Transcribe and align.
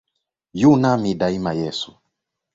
Yu 0.61 0.71
nami 0.81 1.11
daima 1.19 1.51
Yesu. 1.61 1.91